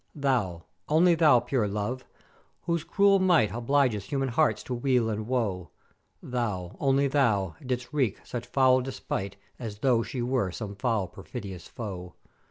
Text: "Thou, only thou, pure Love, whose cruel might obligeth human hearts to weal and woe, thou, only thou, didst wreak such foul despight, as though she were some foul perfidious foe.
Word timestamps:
"Thou, 0.15 0.63
only 0.89 1.13
thou, 1.13 1.39
pure 1.41 1.67
Love, 1.67 2.05
whose 2.63 2.83
cruel 2.83 3.19
might 3.19 3.53
obligeth 3.53 4.05
human 4.05 4.29
hearts 4.29 4.63
to 4.63 4.73
weal 4.73 5.11
and 5.11 5.27
woe, 5.27 5.69
thou, 6.23 6.75
only 6.79 7.07
thou, 7.07 7.55
didst 7.63 7.93
wreak 7.93 8.17
such 8.25 8.47
foul 8.47 8.81
despight, 8.81 9.35
as 9.59 9.77
though 9.81 10.01
she 10.01 10.23
were 10.23 10.51
some 10.51 10.73
foul 10.75 11.07
perfidious 11.07 11.67
foe. 11.67 12.15